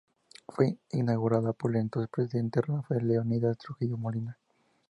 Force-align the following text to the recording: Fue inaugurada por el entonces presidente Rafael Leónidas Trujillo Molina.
Fue 0.47 0.79
inaugurada 0.93 1.53
por 1.53 1.75
el 1.75 1.81
entonces 1.83 2.09
presidente 2.11 2.59
Rafael 2.59 3.07
Leónidas 3.07 3.59
Trujillo 3.59 3.99
Molina. 3.99 4.35